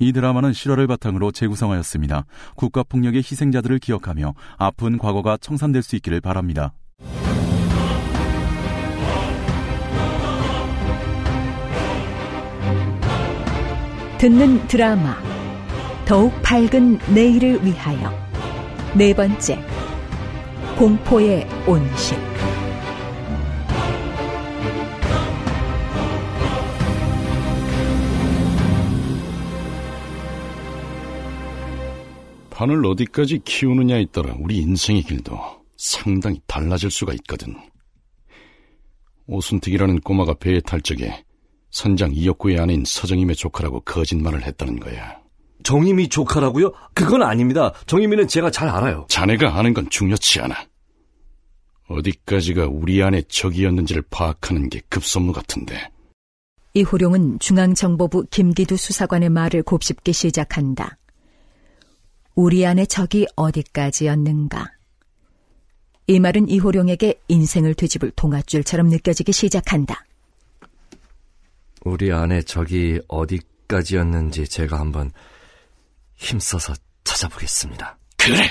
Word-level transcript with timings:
이 0.00 0.12
드라마는 0.12 0.52
실화를 0.52 0.86
바탕으로 0.88 1.30
재구성하였습니다. 1.30 2.24
국가폭력의 2.56 3.18
희생자들을 3.18 3.78
기억하며 3.78 4.34
아픈 4.56 4.98
과거가 4.98 5.36
청산될 5.36 5.82
수 5.82 5.94
있기를 5.96 6.20
바랍니다. 6.20 6.72
듣는 14.18 14.66
드라마 14.66 15.16
더욱 16.04 16.32
밝은 16.42 16.98
내일을 17.14 17.64
위하여 17.64 18.12
네 18.94 19.14
번째 19.14 19.64
공포의 20.76 21.46
온실 21.66 22.18
판을 32.60 32.84
어디까지 32.84 33.38
키우느냐에 33.46 34.04
따라 34.12 34.34
우리 34.38 34.58
인생의 34.58 35.04
길도 35.04 35.34
상당히 35.78 36.42
달라질 36.46 36.90
수가 36.90 37.14
있거든. 37.14 37.56
오순택이라는 39.26 40.00
꼬마가 40.00 40.34
배에 40.34 40.60
탈 40.60 40.82
적에 40.82 41.24
선장 41.70 42.12
이역구의 42.12 42.58
아내인 42.58 42.84
서정임의 42.84 43.36
조카라고 43.36 43.80
거짓말을 43.80 44.44
했다는 44.44 44.78
거야. 44.78 45.18
정임이 45.62 46.10
조카라고요? 46.10 46.72
그건 46.92 47.22
아닙니다. 47.22 47.72
정임이는 47.86 48.28
제가 48.28 48.50
잘 48.50 48.68
알아요. 48.68 49.06
자네가 49.08 49.56
아는 49.56 49.72
건 49.72 49.88
중요치 49.88 50.40
않아. 50.40 50.54
어디까지가 51.88 52.66
우리 52.66 53.02
안의 53.02 53.24
적이었는지를 53.28 54.02
파악하는 54.10 54.68
게 54.68 54.82
급선무 54.90 55.32
같은데. 55.32 55.90
이호룡은 56.74 57.38
중앙정보부 57.38 58.26
김기두 58.30 58.76
수사관의 58.76 59.30
말을 59.30 59.62
곱씹기 59.62 60.12
시작한다. 60.12 60.98
우리 62.40 62.64
안의 62.64 62.86
적이 62.86 63.26
어디까지였는가? 63.36 64.72
이 66.06 66.18
말은 66.18 66.48
이호룡에게 66.48 67.20
인생을 67.28 67.74
뒤집을 67.74 68.12
동아줄처럼 68.16 68.88
느껴지기 68.88 69.30
시작한다. 69.30 70.06
우리 71.84 72.10
안에 72.10 72.40
적이 72.40 72.98
어디까지였는지 73.08 74.48
제가 74.48 74.80
한번 74.80 75.12
힘써서 76.16 76.72
찾아보겠습니다. 77.04 77.98
그래. 78.16 78.50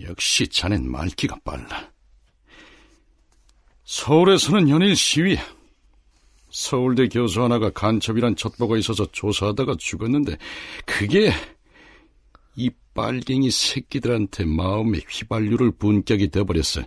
역시 0.00 0.46
자넨 0.46 0.88
말기가 0.88 1.36
빨라. 1.42 1.90
서울에서는 3.82 4.68
연일 4.68 4.94
시위야. 4.94 5.44
서울대 6.48 7.08
교수 7.08 7.42
하나가 7.42 7.70
간첩이란 7.70 8.36
첩보가 8.36 8.78
있어서 8.78 9.04
조사하다가 9.10 9.74
죽었는데 9.80 10.36
그게 10.86 11.32
이 12.56 12.70
빨갱이 12.94 13.50
새끼들한테 13.50 14.44
마음의 14.44 15.02
휘발유를 15.08 15.72
분격이 15.72 16.28
돼버렸어. 16.28 16.84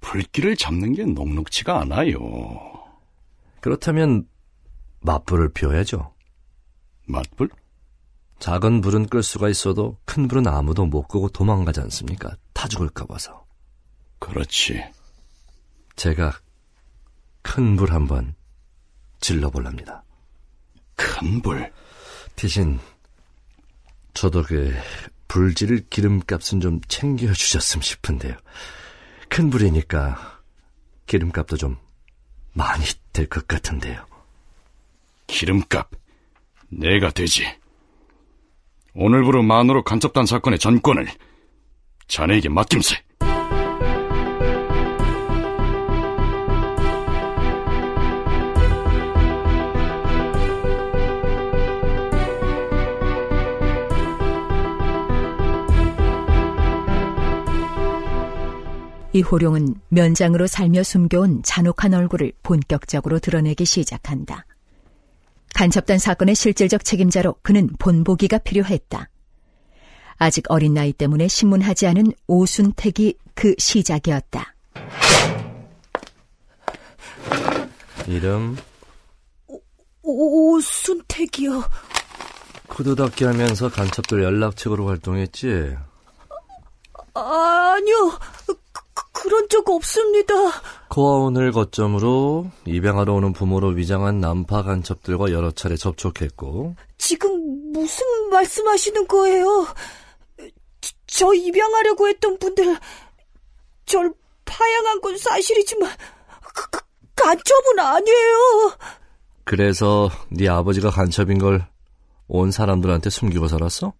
불길을 0.00 0.56
잡는 0.56 0.92
게 0.92 1.04
녹록치가 1.04 1.80
않아요. 1.80 2.18
그렇다면 3.60 4.28
맞불을 5.00 5.52
피워야죠. 5.52 6.14
맞불? 7.06 7.48
작은 8.38 8.80
불은 8.82 9.06
끌 9.06 9.22
수가 9.22 9.48
있어도 9.48 9.98
큰 10.04 10.28
불은 10.28 10.46
아무도 10.46 10.86
못 10.86 11.08
끄고 11.08 11.28
도망가지 11.28 11.80
않습니까? 11.80 12.36
타 12.52 12.68
죽을까 12.68 13.06
봐서. 13.06 13.44
그렇지. 14.18 14.82
제가 15.96 16.32
큰 17.42 17.76
불 17.76 17.92
한번 17.92 18.34
질러볼랍니다. 19.20 20.04
큰 20.96 21.40
불? 21.40 21.72
대신 22.36 22.78
저도 24.14 24.42
그 24.44 24.74
불지를 25.28 25.86
기름값은 25.90 26.60
좀 26.60 26.80
챙겨주셨으면 26.88 27.82
싶은데요. 27.82 28.36
큰 29.28 29.50
불이니까 29.50 30.40
기름값도 31.06 31.56
좀 31.56 31.76
많이 32.52 32.84
될 33.12 33.26
것 33.28 33.46
같은데요. 33.48 34.06
기름값 35.26 35.90
내가 36.68 37.10
되지. 37.10 37.44
오늘부로 38.94 39.42
만으로 39.42 39.82
간첩단 39.82 40.26
사건의 40.26 40.58
전권을 40.58 41.08
자네에게 42.06 42.48
맡김세. 42.48 42.96
이호룡은 59.14 59.76
면장으로 59.90 60.48
살며 60.48 60.82
숨겨온 60.82 61.44
잔혹한 61.44 61.94
얼굴을 61.94 62.32
본격적으로 62.42 63.20
드러내기 63.20 63.64
시작한다. 63.64 64.44
간첩단 65.54 65.98
사건의 65.98 66.34
실질적 66.34 66.84
책임자로 66.84 67.36
그는 67.42 67.68
본보기가 67.78 68.38
필요했다. 68.38 69.08
아직 70.16 70.44
어린 70.48 70.74
나이 70.74 70.92
때문에 70.92 71.28
신문하지 71.28 71.86
않은 71.86 72.12
오순택이 72.26 73.16
그 73.34 73.54
시작이었다. 73.56 74.52
이름 78.08 78.56
오, 80.02 80.56
오순택이요. 80.56 81.62
쿠드답게 82.66 83.26
하면서 83.26 83.68
간첩들 83.68 84.24
연락책으로 84.24 84.88
활동했지. 84.88 85.76
아니요. 87.14 88.18
그, 89.24 89.28
런 89.28 89.48
적 89.48 89.68
없습니다. 89.68 90.34
코아온을 90.88 91.52
거점으로 91.52 92.50
입양하러 92.66 93.12
오는 93.14 93.32
부모로 93.32 93.68
위장한 93.68 94.20
남파 94.20 94.62
간첩들과 94.62 95.32
여러 95.32 95.50
차례 95.50 95.76
접촉했고 95.76 96.74
지금 96.98 97.72
무슨 97.72 98.04
말씀하시는 98.30 99.06
거예요? 99.06 99.66
저 101.06 101.32
입양하려고 101.32 102.08
했던 102.08 102.38
분들 102.38 102.76
절 103.86 104.12
파양한 104.44 105.00
건 105.00 105.16
사실이지만 105.16 105.90
그, 106.54 106.70
그, 106.70 106.80
간첩은 107.16 107.78
아니에요. 107.78 108.72
그래서 109.44 110.10
네 110.30 110.48
아버지가 110.48 110.90
간첩인 110.90 111.38
걸 111.38 111.74
온 112.26 112.50
사람들한테 112.50 113.10
숨기고 113.10 113.48
살았어? 113.48 113.92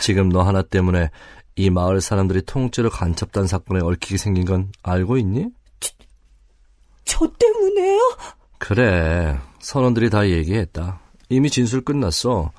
지금 0.00 0.30
너 0.30 0.40
하나 0.42 0.62
때문에 0.62 1.10
이 1.56 1.70
마을 1.70 2.00
사람들이 2.00 2.42
통째로 2.42 2.90
간첩단 2.90 3.46
사건에 3.46 3.80
얽히게 3.80 4.16
생긴 4.16 4.44
건 4.44 4.72
알고 4.82 5.18
있니? 5.18 5.46
저, 5.80 5.92
저 7.04 7.30
때문에요? 7.38 8.16
그래. 8.58 9.38
선원들이 9.60 10.10
다 10.10 10.28
얘기했다. 10.28 11.00
이미 11.28 11.50
진술 11.50 11.82
끝났어. 11.82 12.50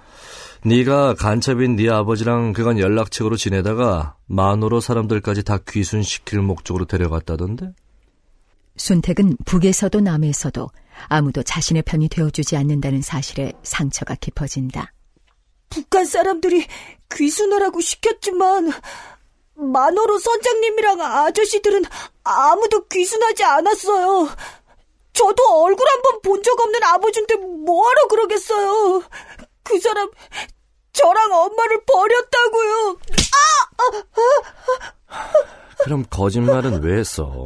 네가 0.63 1.13
간첩인 1.15 1.75
네 1.75 1.89
아버지랑 1.89 2.53
그간 2.53 2.79
연락책으로 2.79 3.37
지내다가 3.37 4.15
만호로 4.25 4.79
사람들까지 4.79 5.43
다 5.43 5.59
귀순시킬 5.67 6.41
목적으로 6.41 6.85
데려갔다던데? 6.85 7.73
순택은 8.77 9.37
북에서도 9.45 10.01
남에서도 10.01 10.67
아무도 11.07 11.43
자신의 11.43 11.83
편이 11.83 12.09
되어주지 12.09 12.57
않는다는 12.57 13.01
사실에 13.01 13.53
상처가 13.63 14.15
깊어진다. 14.15 14.94
북한 15.69 16.05
사람들이 16.05 16.65
귀순하라고 17.11 17.81
시켰지만 17.81 18.71
만호로 19.55 20.19
선장님이랑 20.19 21.01
아저씨들은 21.01 21.83
아무도 22.23 22.87
귀순하지 22.87 23.43
않았어요. 23.43 24.29
저도 25.13 25.43
얼굴 25.63 25.87
한 25.87 26.01
번 26.01 26.21
본 26.21 26.43
적 26.43 26.59
없는 26.59 26.83
아버지인데 26.83 27.35
뭐하러 27.35 28.07
그러겠어요. 28.07 29.03
그 29.63 29.79
사람 29.79 30.09
저랑 30.91 31.31
엄마를 31.33 31.83
버렸다고요. 31.85 32.97
아! 33.31 35.17
그럼 35.83 36.05
거짓말은 36.09 36.81
왜 36.83 36.99
했어? 36.99 37.45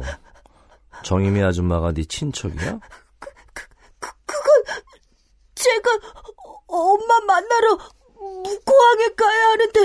정임이 1.04 1.42
아줌마가 1.42 1.92
네 1.92 2.04
친척이야? 2.04 2.78
그, 3.18 3.30
그, 3.54 3.64
그, 4.00 4.10
그건 4.26 4.64
제가 5.54 5.90
엄마 6.66 7.20
만나러 7.26 7.78
묵고항에 8.80 9.08
가야 9.16 9.48
하는데 9.50 9.80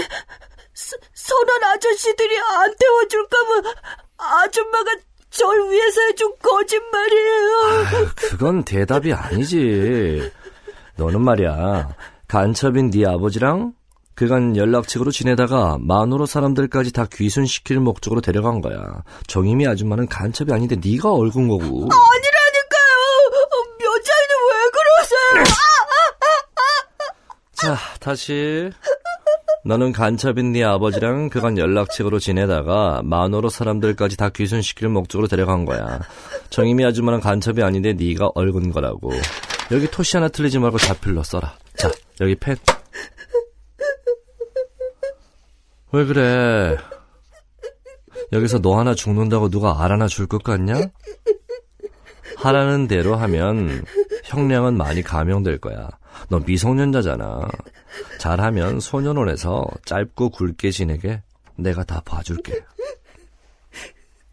서, 0.74 0.98
선원 1.14 1.64
아저씨들이 1.64 2.40
안 2.40 2.74
태워줄까봐 2.80 3.74
아줌마가 4.18 4.92
절 5.30 5.70
위해서 5.70 6.02
해준 6.02 6.34
거짓말이에요. 6.42 7.52
아, 7.58 8.14
그건 8.16 8.64
대답이 8.64 9.14
아니지. 9.14 10.32
너는 10.96 11.22
말이야 11.22 11.90
간첩인 12.28 12.90
네 12.92 13.06
아버지랑 13.06 13.74
그간 14.16 14.56
연락책으로 14.56 15.12
지내다가 15.12 15.78
만으로 15.82 16.26
사람들까지 16.26 16.94
다 16.94 17.06
귀순시킬 17.12 17.82
목적으로 17.82 18.22
데려간 18.22 18.62
거야. 18.62 19.04
정임이 19.28 19.68
아줌마는 19.68 20.08
간첩이 20.08 20.54
아닌데 20.54 20.76
네가 20.78 21.12
얽은 21.12 21.50
거고. 21.50 21.66
아니라니까요. 21.66 22.96
여자애는 23.82 24.36
왜 24.48 24.70
그러세요? 24.72 25.44
아, 25.44 26.16
아, 26.22 26.26
아, 26.62 27.76
자, 27.76 27.78
다시. 28.00 28.72
너는 29.66 29.92
간첩인 29.94 30.52
네 30.52 30.64
아버지랑 30.64 31.30
그간 31.30 31.58
연락책으로 31.58 32.20
지내다가 32.20 33.02
만호로 33.04 33.50
사람들까지 33.50 34.16
다 34.16 34.30
귀순시킬 34.30 34.90
목적으로 34.90 35.28
데려간 35.28 35.66
거야. 35.66 36.02
정임이 36.52 36.86
아줌마는 36.86 37.20
간첩이 37.20 37.64
아닌데 37.64 37.94
네가 37.94 38.30
얽은 38.36 38.72
거라고. 38.72 39.12
여기 39.72 39.90
토시 39.90 40.18
하나 40.18 40.28
틀리지 40.28 40.60
말고 40.60 40.78
자필로 40.78 41.24
써라. 41.24 41.58
자, 41.76 41.90
여기 42.22 42.36
펜. 42.36 42.56
왜 45.92 46.06
그래? 46.06 46.78
여기서 48.32 48.60
너 48.62 48.78
하나 48.78 48.94
죽는다고 48.94 49.50
누가 49.50 49.84
알아나 49.84 50.08
줄 50.08 50.28
것 50.28 50.44
같냐? 50.44 50.76
하라는 52.38 52.88
대로 52.88 53.16
하면 53.16 53.84
형량은 54.26 54.78
많이 54.78 55.02
감형될 55.02 55.58
거야. 55.58 55.90
너 56.30 56.40
미성년자잖아. 56.46 57.48
잘하면 58.20 58.80
소년원에서 58.80 59.66
짧고 59.86 60.30
굵게 60.30 60.72
지내게 60.72 61.22
내가 61.56 61.84
다 61.84 62.02
봐줄게. 62.02 62.64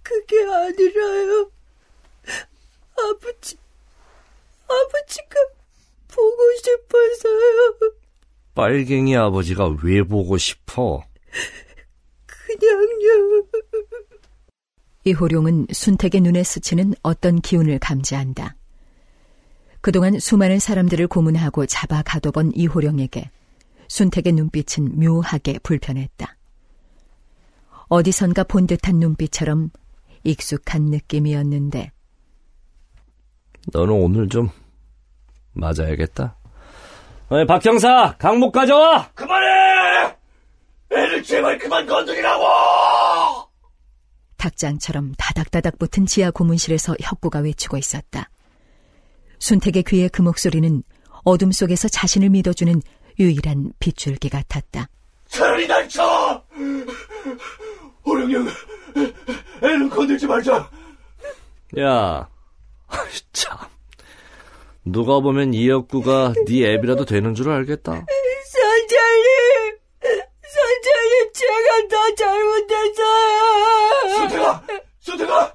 그게 0.03 0.43
아니라요. 0.43 1.51
아버지, 2.97 3.57
아버지가 4.65 5.37
보고 6.09 6.37
싶어서요. 6.63 7.93
빨갱이 8.55 9.17
아버지가 9.17 9.77
왜 9.83 10.03
보고 10.03 10.37
싶어? 10.37 11.03
그냥요. 12.27 13.47
이호룡은 15.05 15.69
순택의 15.73 16.21
눈에 16.21 16.43
스치는 16.45 16.95
어떤 17.03 17.41
기운을 17.41 17.79
감지한다. 17.79 18.55
그동안 19.81 20.21
수많은 20.21 20.61
사람들을 20.61 21.09
고문하고 21.09 21.67
잡아 21.67 22.03
가둬본 22.03 22.53
이호룡에게 22.55 23.31
순택의 23.89 24.33
눈빛은 24.33 24.99
묘하게 24.99 25.59
불편했다. 25.63 26.37
어디선가 27.89 28.45
본 28.45 28.67
듯한 28.67 28.97
눈빛처럼 28.97 29.71
익숙한 30.25 30.85
느낌이었는데 30.85 31.93
너는 33.73 33.95
오늘 33.95 34.29
좀 34.29 34.49
맞아야겠다. 35.53 36.37
어이, 37.29 37.47
박 37.47 37.65
형사, 37.65 38.17
강목 38.19 38.53
가져와! 38.53 39.11
그만해! 39.15 40.17
애를 40.91 41.23
제발 41.23 41.59
그만 41.59 41.87
건드리라고! 41.87 42.45
닭장처럼 44.37 45.13
다닥다닥 45.17 45.79
붙은 45.79 46.05
지하 46.05 46.31
고문실에서 46.31 46.97
혁구가 47.01 47.41
외치고 47.41 47.79
있었다. 47.79 48.29
순택의 49.39 49.85
귀에 49.85 50.09
그 50.09 50.21
목소리는 50.21 50.83
어둠 51.25 51.53
속에서 51.53 51.89
자신을 51.89 52.31
믿어주는 52.31 52.83
유일한 53.19 53.73
빗줄기 53.79 54.29
같았다. 54.29 54.89
차라리 55.29 55.67
날 55.67 55.89
쳐! 55.89 56.43
호령형, 58.05 58.47
애는 59.63 59.89
건들지 59.89 60.27
말자. 60.27 60.69
야, 61.79 62.29
참. 63.33 63.57
누가 64.85 65.21
보면 65.21 65.55
이 65.55 65.71
혁구가 65.71 66.35
네 66.47 66.73
애비라도 66.75 67.05
되는 67.05 67.35
줄 67.35 67.51
알겠다. 67.51 68.05
선장님, 68.53 69.79
선장님, 70.03 71.33
제가 71.33 71.89
다 71.89 72.15
잘못했어요. 72.17 74.19
수태가! 74.19 74.63
수태가! 75.01 75.55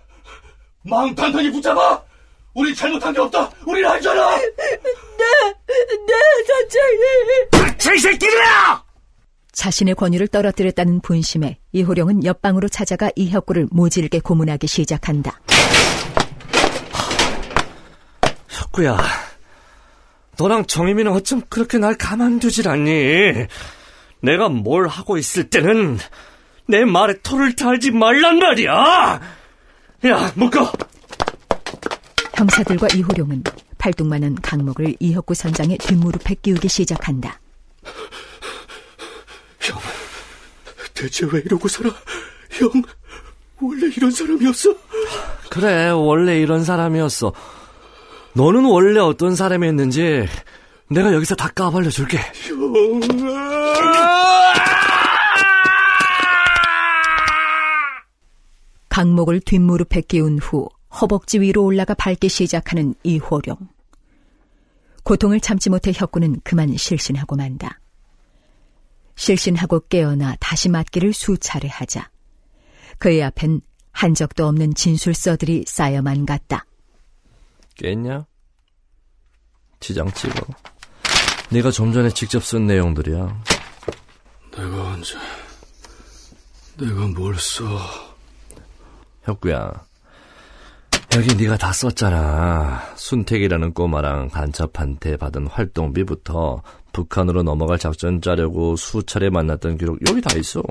단단히 1.15 1.51
붙잡아! 1.51 2.01
우리 2.57 2.73
잘못한 2.73 3.13
게 3.13 3.19
없다! 3.19 3.51
우린 3.67 3.85
알잖아! 3.85 4.35
네, 4.35 4.47
네, 6.07 6.13
선장님. 6.47 7.77
제 7.77 7.95
새끼들아! 7.97 8.83
자신의 9.51 9.93
권위를 9.93 10.27
떨어뜨렸다는 10.27 11.01
분심에 11.01 11.59
이호령은 11.71 12.25
옆방으로 12.25 12.67
찾아가 12.67 13.11
이혁구를 13.15 13.67
모질게 13.69 14.21
고문하기 14.21 14.65
시작한다. 14.65 15.39
혁구야, 18.49 18.97
너랑 20.39 20.65
정희민은 20.65 21.11
어쩜 21.11 21.43
그렇게 21.49 21.77
날 21.77 21.95
가만두질 21.95 22.67
않니? 22.69 23.45
내가 24.21 24.49
뭘 24.49 24.87
하고 24.87 25.19
있을 25.19 25.51
때는 25.51 25.99
내 26.67 26.85
말에 26.85 27.19
토를 27.21 27.55
달지 27.55 27.91
말란 27.91 28.39
말이야! 28.39 29.21
야, 30.07 30.31
묶어! 30.33 30.71
형사들과 32.37 32.87
이호룡은 32.95 33.43
팔뚝만한 33.79 34.35
강목을 34.35 34.95
이혁구 34.99 35.33
선장의 35.33 35.79
뒷무릎에 35.79 36.35
끼우기 36.35 36.69
시작한다. 36.69 37.39
형, 39.59 39.79
대체 40.93 41.25
왜 41.31 41.39
이러고 41.39 41.67
살아? 41.67 41.89
형, 42.51 42.69
원래 43.59 43.87
이런 43.87 44.11
사람이었어? 44.11 44.75
그래, 45.49 45.89
원래 45.89 46.39
이런 46.39 46.63
사람이었어. 46.63 47.33
너는 48.33 48.65
원래 48.65 48.99
어떤 48.99 49.35
사람이었는지 49.35 50.27
내가 50.91 51.13
여기서 51.15 51.33
다 51.33 51.49
까발려 51.49 51.89
줄게. 51.89 52.19
형, 52.19 52.99
강목을 58.89 59.39
뒷무릎에 59.41 60.01
끼운 60.01 60.37
후 60.37 60.69
허벅지 60.99 61.39
위로 61.39 61.63
올라가 61.63 61.93
밟기 61.93 62.29
시작하는 62.29 62.95
이호룡. 63.03 63.55
고통을 65.03 65.39
참지 65.39 65.69
못해 65.69 65.91
혁구는 65.93 66.41
그만 66.43 66.75
실신하고 66.75 67.35
만다. 67.35 67.79
실신하고 69.15 69.81
깨어나 69.87 70.35
다시 70.39 70.69
맞기를 70.69 71.13
수차례 71.13 71.67
하자. 71.67 72.09
그의 72.97 73.23
앞엔 73.23 73.61
한 73.91 74.13
적도 74.13 74.47
없는 74.47 74.73
진술서들이 74.75 75.65
쌓여만 75.67 76.25
갔다. 76.25 76.65
깼냐? 77.75 78.25
지장 79.79 80.11
찍어. 80.11 80.35
네가 81.49 81.71
좀 81.71 81.93
전에 81.93 82.09
직접 82.09 82.43
쓴 82.43 82.67
내용들이야. 82.67 83.43
내가 84.51 84.83
언제, 84.91 85.15
내가 86.77 87.07
뭘 87.07 87.39
써? 87.39 87.63
혁구야. 89.23 89.86
여기 91.17 91.33
네가 91.33 91.57
다 91.57 91.73
썼잖아. 91.73 92.93
순택이라는 92.95 93.73
꼬마랑 93.73 94.29
간첩한테 94.29 95.17
받은 95.17 95.47
활동비부터 95.47 96.61
북한으로 96.93 97.41
넘어갈 97.41 97.79
작전 97.79 98.21
짜려고 98.21 98.75
수차례 98.75 99.31
만났던 99.31 99.79
기록 99.79 99.97
여기 100.07 100.21
다 100.21 100.37
있어. 100.37 100.61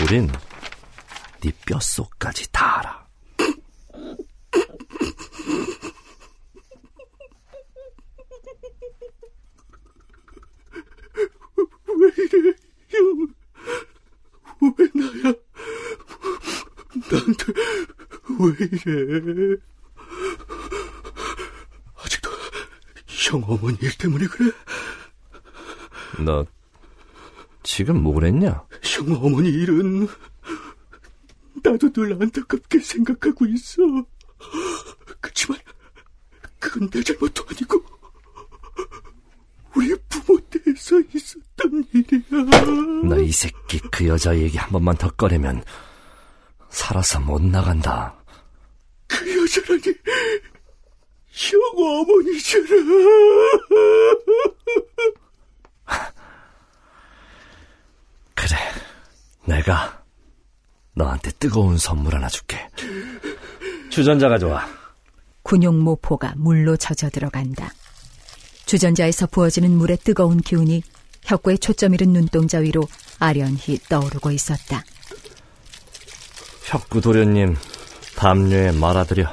우린 0.00 0.30
네 1.42 1.52
뼛속까지 1.66 2.50
다 2.52 2.78
알아. 2.78 3.06
형, 12.88 13.28
왜 14.78 14.88
나야? 14.94 15.34
나한테 17.10 17.52
왜 18.28 18.66
이래? 18.66 19.56
아직도 21.96 22.30
형 23.06 23.42
어머니 23.46 23.76
일 23.80 23.96
때문에 23.98 24.26
그래? 24.26 24.50
너 26.24 26.44
지금 27.62 28.02
뭐 28.02 28.14
그랬냐? 28.14 28.64
형 28.82 29.12
어머니 29.24 29.48
일은 29.50 30.08
나도 31.62 31.92
늘 31.92 32.12
안타깝게 32.20 32.78
생각하고 32.80 33.46
있어. 33.46 33.82
그치만 35.20 35.58
그건 36.58 36.88
내 36.90 37.02
잘못도 37.02 37.44
아니고 37.48 37.82
우리 39.74 39.94
부모 40.08 40.38
때에서 40.48 41.00
있었던 41.12 41.84
일이야. 41.92 43.06
너 43.08 43.18
이 43.20 43.30
새끼 43.32 43.78
그 43.90 44.06
여자 44.06 44.36
얘기 44.36 44.56
한 44.58 44.70
번만 44.70 44.96
더 44.96 45.10
꺼내면 45.10 45.62
살아서 46.86 47.18
못 47.18 47.42
나간다. 47.42 48.14
그 49.08 49.42
여자라니 49.42 49.82
형 51.32 51.60
어머니잖아. 51.76 52.66
그래, 58.36 58.56
내가 59.46 60.00
너한테 60.94 61.32
뜨거운 61.32 61.76
선물 61.76 62.14
하나 62.14 62.28
줄게. 62.28 62.68
주전자 63.90 64.28
가져와. 64.28 64.64
군용 65.42 65.80
모포가 65.80 66.34
물로 66.36 66.76
젖어 66.76 67.10
들어간다. 67.10 67.72
주전자에서 68.66 69.26
부어지는 69.26 69.72
물의 69.72 69.96
뜨거운 70.04 70.38
기운이 70.38 70.84
혁구의 71.24 71.58
초점 71.58 71.94
잃은 71.94 72.12
눈동자 72.12 72.58
위로 72.58 72.86
아련히 73.18 73.80
떠오르고 73.88 74.30
있었다. 74.30 74.84
혁구 76.66 77.00
도련님, 77.00 77.54
담요에 78.16 78.72
말아드려. 78.72 79.24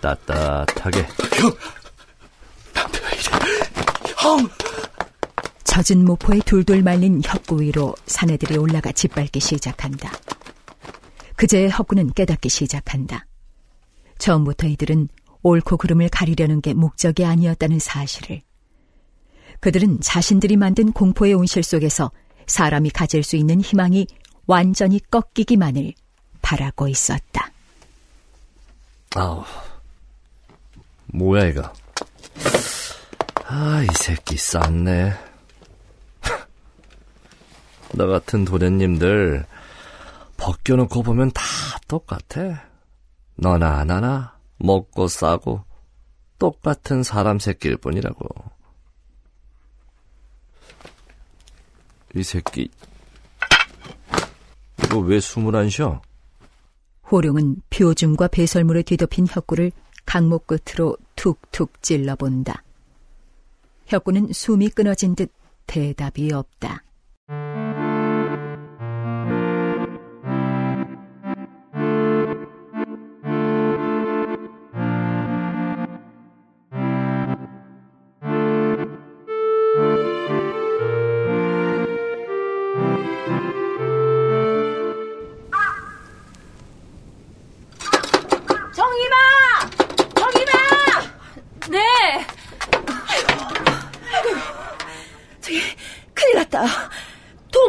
따뜻하게. 0.00 1.00
형, 1.00 1.52
나한테 2.74 2.98
왜 2.98 3.08
이래? 3.12 4.14
형, 4.16 4.48
젖은 5.64 6.02
모포에 6.06 6.38
둘둘 6.46 6.82
말린 6.82 7.20
혁구 7.22 7.60
위로 7.60 7.94
사내들이 8.06 8.56
올라가 8.56 8.90
짓밟기 8.90 9.38
시작한다. 9.38 10.10
그제의 11.36 11.68
혁구는 11.70 12.14
깨닫기 12.14 12.48
시작한다. 12.48 13.26
처음부터 14.16 14.66
이들은 14.66 15.10
옳고 15.42 15.76
그름을 15.76 16.08
가리려는 16.08 16.62
게 16.62 16.72
목적이 16.72 17.26
아니었다는 17.26 17.78
사실을. 17.78 18.40
그들은 19.60 20.00
자신들이 20.00 20.56
만든 20.56 20.90
공포의 20.92 21.34
온실 21.34 21.62
속에서 21.62 22.10
사람이 22.46 22.90
가질 22.90 23.22
수 23.22 23.36
있는 23.36 23.60
희망이 23.60 24.06
완전히 24.46 25.00
꺾이기만을 25.10 25.92
바라고 26.46 26.86
있었다. 26.86 27.50
아우, 29.16 29.42
뭐야 31.06 31.46
이거? 31.46 31.72
아, 33.46 33.82
이 33.82 33.88
새끼 33.96 34.36
쌌네. 34.36 35.12
너 37.94 38.06
같은 38.06 38.44
도련님들 38.44 39.44
벗겨놓고 40.36 41.02
보면 41.02 41.32
다 41.32 41.42
똑같아. 41.88 42.62
너나 43.34 43.82
나나 43.84 44.38
먹고 44.58 45.08
싸고 45.08 45.64
똑같은 46.38 47.02
사람 47.02 47.40
새끼일 47.40 47.76
뿐이라고. 47.78 48.28
이 52.14 52.22
새끼 52.22 52.70
이거 54.84 54.98
왜 55.00 55.18
숨을 55.18 55.56
안 55.56 55.68
쉬어? 55.68 56.00
호룡은 57.10 57.62
표줌과 57.70 58.28
배설물에 58.28 58.82
뒤덮인 58.82 59.26
혁구를 59.30 59.72
강목 60.04 60.46
끝으로 60.46 60.96
툭툭 61.14 61.82
찔러본다. 61.82 62.62
혁구는 63.86 64.32
숨이 64.32 64.70
끊어진 64.70 65.14
듯 65.14 65.32
대답이 65.66 66.32
없다. 66.32 66.82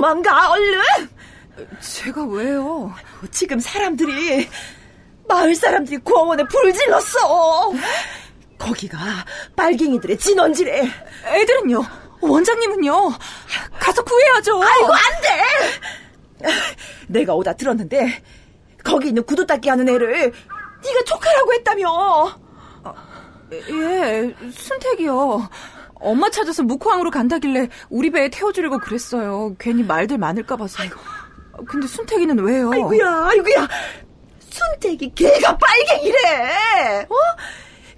도망가, 0.07 0.51
얼른! 0.51 0.81
제가 1.81 2.23
왜요? 2.23 2.93
지금 3.29 3.59
사람들이, 3.59 4.47
마을 5.27 5.53
사람들이 5.53 5.97
구원에 5.97 6.43
불을 6.45 6.71
질렀어! 6.71 7.73
거기가 8.57 8.97
빨갱이들의 9.57 10.17
진원지래. 10.17 10.89
애들은요? 11.25 11.83
원장님은요? 12.21 13.11
가서 13.79 14.01
구해야죠. 14.03 14.63
아이고, 14.63 14.93
안 14.93 15.01
돼! 15.21 16.49
내가 17.07 17.35
오다 17.35 17.53
들었는데, 17.53 18.23
거기 18.85 19.09
있는 19.09 19.25
구두 19.25 19.45
닦기 19.45 19.67
하는 19.67 19.89
애를 19.89 20.31
네가 20.85 21.03
조카라고 21.05 21.53
했다며. 21.53 22.39
예, 23.51 24.35
순택이요. 24.53 25.49
엄마 25.99 26.29
찾아서 26.29 26.63
묵호항으로 26.63 27.11
간다길래 27.11 27.69
우리 27.89 28.09
배에 28.09 28.29
태워주려고 28.29 28.79
그랬어요. 28.79 29.55
괜히 29.59 29.83
말들 29.83 30.17
많을까 30.17 30.55
봐서. 30.57 30.83
근데 31.67 31.87
순택이는 31.87 32.39
왜요? 32.39 32.71
아이고야, 32.71 33.27
아이고야. 33.29 33.67
순택이 34.49 35.13
걔가 35.15 35.57
빨갱이래. 35.57 37.01
어? 37.09 37.15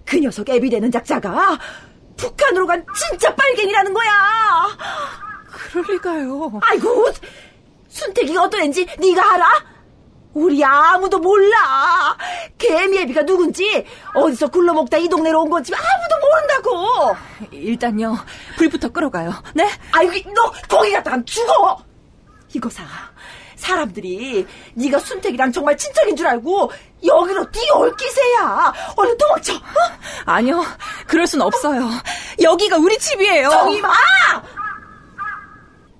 그 0.06 0.18
녀석 0.20 0.50
애비 0.50 0.70
되는 0.70 0.92
작자가 0.92 1.58
북한으로 2.18 2.68
간 2.68 2.86
진짜 2.96 3.34
빨갱이라는 3.36 3.94
거야. 3.94 4.10
그럴 5.52 5.86
리가요. 5.90 6.60
아이고, 6.62 7.12
순택이가 7.90 8.44
어떤 8.44 8.62
애인지 8.62 8.88
네가 9.00 9.34
알아? 9.36 9.48
우리 10.34 10.64
아무도 10.64 11.18
몰라. 11.20 12.16
개미 12.58 13.00
애비가 13.00 13.24
누군지 13.26 13.86
어디서 14.14 14.48
굴러먹다 14.50 14.98
이 14.98 15.10
동네로 15.10 15.42
온 15.42 15.50
건지 15.50 15.74
아무도 15.74 16.09
모른다고. 16.30 17.16
일단요, 17.52 18.18
불부터 18.58 18.90
끌어가요. 18.90 19.34
네? 19.56 19.70
아이고, 19.92 20.32
너 20.34 20.52
거기 20.68 20.92
갔다가 20.92 21.22
죽어. 21.26 21.84
이거사. 22.54 22.84
사람들이 23.56 24.48
네가 24.76 25.00
순택이랑 25.00 25.52
정말 25.52 25.78
친척인 25.78 26.16
줄 26.16 26.28
알고 26.28 26.72
여기로 27.06 27.52
뛰어올 27.52 27.96
기세야. 27.98 28.74
얼른 28.96 29.18
도망쳐. 29.18 29.56
어? 29.56 29.60
아니요, 30.26 30.64
그럴 31.08 31.28
순 31.28 31.42
없어요. 31.42 31.90
여기가 32.42 32.78
우리 32.78 32.98
집이에요. 32.98 33.50
정이마! 33.50 33.90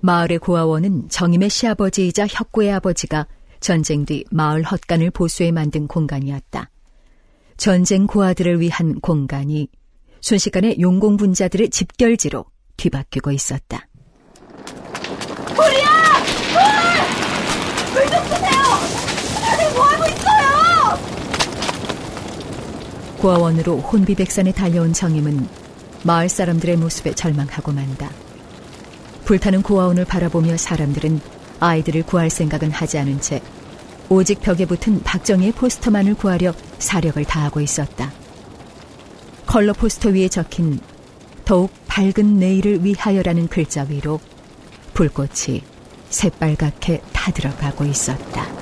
마을의 0.00 0.38
고아원은 0.38 1.10
정임의 1.10 1.50
시아버지이자 1.50 2.26
혁구의 2.30 2.72
아버지가 2.72 3.26
전쟁 3.60 4.06
뒤 4.06 4.24
마을 4.30 4.62
헛간을 4.62 5.10
보수해 5.10 5.52
만든 5.52 5.86
공간이었다. 5.86 6.70
전쟁 7.58 8.06
고아들을 8.06 8.60
위한 8.60 8.98
공간이 9.00 9.68
순식간에 10.20 10.76
용공 10.80 11.16
분자들의 11.16 11.70
집결지로 11.70 12.44
뒤바뀌고 12.76 13.30
있었다. 13.32 13.86
불좀 17.92 18.22
끄세요! 18.22 18.62
다들 19.42 19.72
뭐하고 19.74 20.04
있어요? 20.06 20.98
고아원으로 23.18 23.78
혼비백산에 23.78 24.52
달려온 24.52 24.92
정임은 24.92 25.48
마을 26.04 26.28
사람들의 26.28 26.76
모습에 26.76 27.14
절망하고 27.14 27.72
만다. 27.72 28.10
불타는 29.24 29.62
고아원을 29.62 30.04
바라보며 30.04 30.56
사람들은 30.56 31.20
아이들을 31.60 32.04
구할 32.04 32.30
생각은 32.30 32.70
하지 32.70 32.98
않은 32.98 33.20
채 33.20 33.42
오직 34.08 34.40
벽에 34.40 34.64
붙은 34.64 35.02
박정희의 35.02 35.52
포스터만을 35.52 36.14
구하려 36.14 36.54
사력을 36.78 37.22
다하고 37.24 37.60
있었다. 37.60 38.12
컬러 39.50 39.72
포스터 39.72 40.10
위에 40.10 40.28
적힌 40.28 40.78
더욱 41.44 41.72
밝은 41.88 42.38
내일을 42.38 42.84
위하여라는 42.84 43.48
글자 43.48 43.82
위로 43.82 44.20
불꽃이 44.94 45.64
새빨갛게 46.08 47.02
타들어가고 47.12 47.84
있었다. 47.84 48.59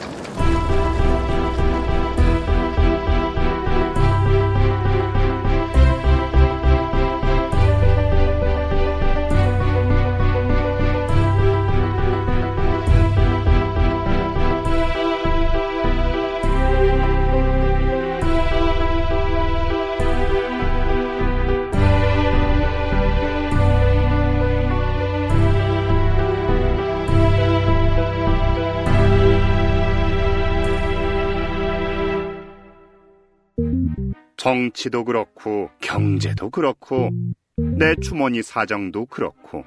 정치도 34.49 35.05
그렇고 35.05 35.69
경제도 35.79 36.49
그렇고 36.49 37.11
내 37.59 37.95
주머니 37.97 38.43
사정도 38.43 39.05
그렇고 39.05 39.63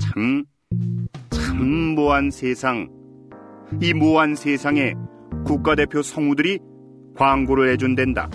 참, 0.00 0.44
참 1.30 1.56
모한 1.96 2.30
세상. 2.30 2.88
이 3.80 3.92
모한 3.92 4.36
세상에 4.36 4.94
국가대표 5.44 6.02
성우들이 6.02 6.60
광고를 7.16 7.72
해준댄다. 7.72 8.30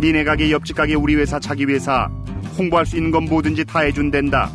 니네 0.00 0.22
가게 0.22 0.52
옆집 0.52 0.76
가게 0.76 0.94
우리 0.94 1.16
회사 1.16 1.40
자기 1.40 1.64
회사 1.64 2.08
홍보할 2.56 2.86
수 2.86 2.96
있는 2.96 3.10
건 3.10 3.24
뭐든지 3.24 3.64
다 3.64 3.80
해준댄다. 3.80 4.50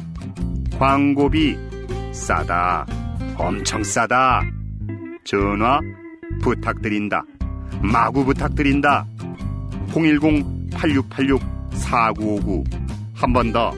광고비 0.79 1.57
싸다. 2.13 2.85
엄청 3.37 3.83
싸다. 3.83 4.43
전화 5.25 5.81
부탁드린다. 6.41 7.25
마구 7.81 8.23
부탁드린다. 8.23 9.10
010-8686-4959 9.91 12.63
한 13.13 13.33
번 13.33 13.51
더. 13.51 13.71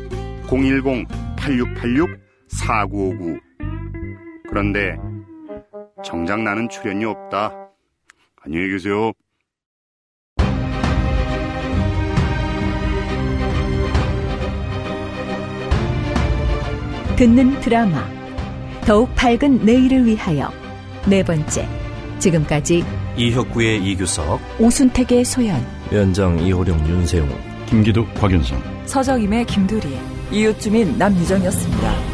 010-8686-4959 0.48 3.39
그런데 4.50 4.96
정작 6.03 6.41
나는 6.41 6.67
출연이 6.70 7.03
없다. 7.05 7.51
안녕히 8.46 8.70
계세요. 8.70 9.12
듣는 17.15 17.60
드라마. 17.62 18.08
더욱 18.86 19.13
밝은 19.15 19.65
내일을 19.65 20.05
위하여. 20.05 20.51
네 21.08 21.24
번째. 21.24 21.67
지금까지 22.20 22.84
이혁구의 23.17 23.84
이규석, 23.84 24.39
오순택의 24.60 25.25
소연 25.25 25.55
연장 25.92 26.40
이호룡 26.40 26.80
윤세용 26.88 27.28
김기도 27.68 28.06
곽윤성 28.16 28.62
서정임의 28.86 29.46
김두리, 29.46 29.98
이웃주민 30.32 30.98
남유정이었습니다. 30.98 32.12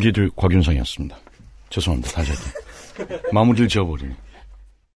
김기들 0.00 0.30
곽윤성이었습니다. 0.34 1.16
죄송합니다. 1.68 2.10
다시. 2.12 2.32
마무리를 3.32 3.68
지어버리네. 3.68 4.14